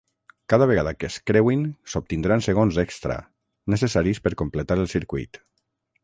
[0.51, 3.17] Cada vegada que es creuin, s'obtindran segons extra,
[3.75, 5.39] necessaris per completar el circuit.